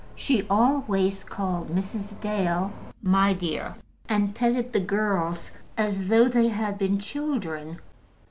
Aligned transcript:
She 0.15 0.47
always 0.49 1.23
called 1.23 1.69
Mrs. 1.69 2.19
Dale 2.19 2.71
"my 3.03 3.33
dear," 3.33 3.75
and 4.09 4.33
petted 4.33 4.73
the 4.73 4.79
girls 4.79 5.51
as 5.77 6.07
though 6.07 6.27
they 6.27 6.47
had 6.47 6.79
been 6.79 6.97
children. 6.97 7.77